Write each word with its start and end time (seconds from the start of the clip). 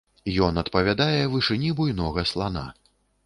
Ён 0.45 0.55
адпавядае 0.61 1.19
вышыні 1.35 1.69
буйнога 1.81 2.25
слана. 2.33 2.67